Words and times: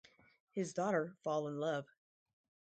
His 0.49 0.73
daughter 0.73 1.13
fall 1.21 1.47
in 1.47 1.59
love. 1.59 1.85